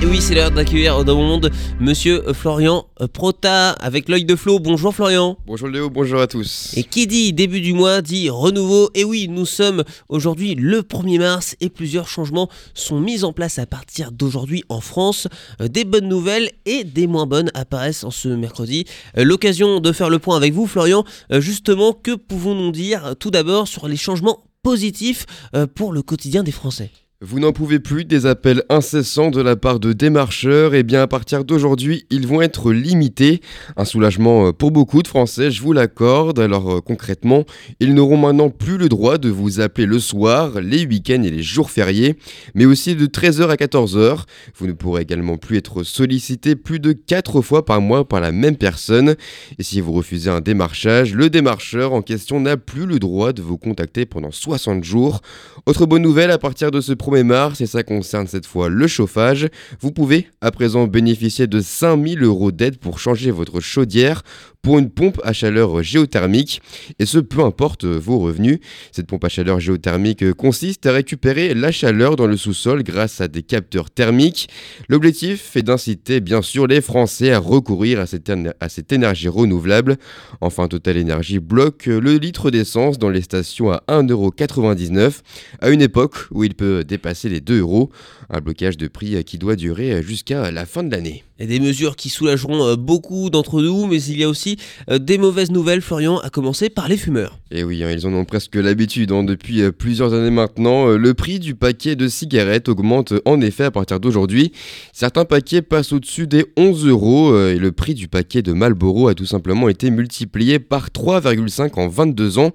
[0.00, 1.50] Et oui, c'est l'heure d'accueillir dans mon monde
[1.80, 4.60] monsieur Florian Prota avec l'œil de Flo.
[4.60, 5.36] Bonjour Florian.
[5.44, 6.72] Bonjour Léo, bonjour à tous.
[6.76, 8.90] Et qui dit début du mois dit renouveau.
[8.94, 13.58] Et oui, nous sommes aujourd'hui le 1er mars et plusieurs changements sont mis en place
[13.58, 15.26] à partir d'aujourd'hui en France.
[15.60, 18.84] Euh, Des bonnes nouvelles et des moins bonnes apparaissent en ce mercredi.
[19.16, 21.02] Euh, L'occasion de faire le point avec vous Florian.
[21.32, 25.26] Euh, Justement, que pouvons-nous dire tout d'abord sur les changements positifs
[25.56, 26.92] euh, pour le quotidien des Français?
[27.20, 31.08] Vous n'en pouvez plus des appels incessants de la part de démarcheurs, et bien à
[31.08, 33.40] partir d'aujourd'hui, ils vont être limités.
[33.76, 36.38] Un soulagement euh, pour beaucoup de Français, je vous l'accorde.
[36.38, 37.42] Alors euh, concrètement,
[37.80, 41.42] ils n'auront maintenant plus le droit de vous appeler le soir, les week-ends et les
[41.42, 42.14] jours fériés,
[42.54, 44.22] mais aussi de 13h à 14h.
[44.54, 48.30] Vous ne pourrez également plus être sollicité plus de 4 fois par mois par la
[48.30, 49.16] même personne.
[49.58, 53.42] Et si vous refusez un démarchage, le démarcheur en question n'a plus le droit de
[53.42, 55.20] vous contacter pendant 60 jours.
[55.66, 58.86] Autre bonne nouvelle, à partir de ce 1er mars, et ça concerne cette fois le
[58.86, 59.48] chauffage,
[59.80, 64.22] vous pouvez à présent bénéficier de 5000 euros d'aide pour changer votre chaudière
[64.62, 66.60] pour une pompe à chaleur géothermique,
[66.98, 68.58] et ce peu importe vos revenus.
[68.92, 73.28] Cette pompe à chaleur géothermique consiste à récupérer la chaleur dans le sous-sol grâce à
[73.28, 74.48] des capteurs thermiques.
[74.88, 79.96] L'objectif est d'inciter bien sûr les Français à recourir à cette, énergie renouvelable.
[80.40, 85.20] Enfin, Total Energy bloque le litre d'essence dans les stations à 1,99€
[85.60, 87.90] à une époque où il peut dépasser les 2 euros.
[88.30, 91.24] Un blocage de prix qui doit durer jusqu'à la fin de l'année.
[91.38, 94.47] Des mesures qui soulageront euh, beaucoup d'entre nous, mais il y a aussi
[94.90, 97.38] euh, des mauvaises nouvelles, Florian, à commencer par les fumeurs.
[97.50, 99.12] Et oui, hein, ils en ont presque l'habitude.
[99.12, 99.24] hein.
[99.24, 103.64] Depuis euh, plusieurs années maintenant, euh, le prix du paquet de cigarettes augmente en effet
[103.64, 104.52] à partir d'aujourd'hui.
[104.92, 109.14] Certains paquets passent au-dessus des 11 euros et le prix du paquet de Marlboro a
[109.14, 112.52] tout simplement été multiplié par 3,5 en 22 ans.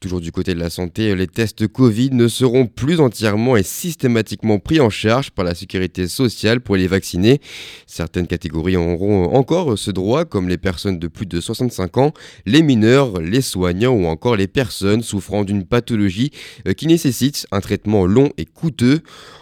[0.00, 4.60] Toujours du côté de la santé, les tests Covid ne seront plus entièrement et systématiquement
[4.60, 7.40] pris en charge par la sécurité sociale pour les vacciner.
[7.88, 12.12] Certaines catégories auront encore ce droit, comme les personnes de plus de 65 ans,
[12.46, 16.30] les mineurs, les soignants ou encore les personnes souffrant d'une pathologie
[16.68, 19.00] euh, qui nécessite un traitement long et coûteux.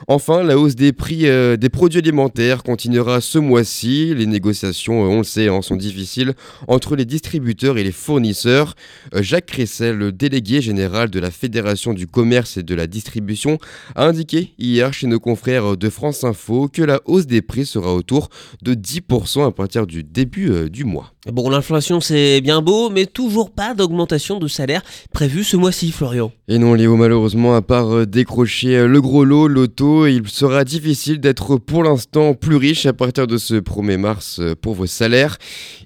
[0.08, 4.14] Enfin, la hausse des prix euh, des produits alimentaires continuera ce mois-ci.
[4.14, 6.32] Les négociations, euh, on le sait, hein, sont difficiles
[6.66, 8.74] entre les distributeurs et les fournisseurs.
[9.14, 13.58] Jacques Cressel, le délégué général de la Fédération du commerce et de la distribution,
[13.94, 17.94] a indiqué hier chez nos confrères de France Info que la hausse des prix sera
[17.94, 18.30] autour
[18.62, 21.12] de 10% à partir du début du mois.
[21.26, 24.82] Bon, l'inflation c'est bien beau, mais toujours pas d'augmentation de salaire
[25.12, 26.30] prévue ce mois-ci, Florian.
[26.46, 30.62] Et non, Léo, malheureusement, à part euh, décrocher euh, le gros lot, l'auto, il sera
[30.64, 34.86] difficile d'être pour l'instant plus riche à partir de ce 1er mars euh, pour vos
[34.86, 35.38] salaires.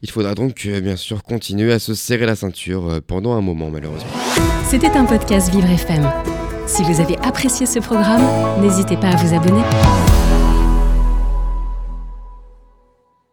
[0.02, 4.10] Il faudra donc, bien sûr, continuer à se serrer la ceinture pendant un moment, malheureusement.
[4.68, 6.06] C'était un podcast Vivre FM.
[6.66, 8.22] Si vous avez apprécié ce programme,
[8.60, 9.62] n'hésitez pas à vous abonner.